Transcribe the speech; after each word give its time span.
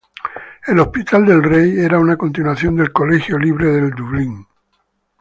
El 0.65 0.79
Hospital 0.79 1.27
del 1.27 1.43
Rey 1.43 1.77
era 1.77 1.99
una 1.99 2.17
continuación 2.17 2.75
del 2.75 2.91
Colegio 2.91 3.37
Libre 3.37 3.67
del 3.67 3.91
Dublín. 3.91 4.47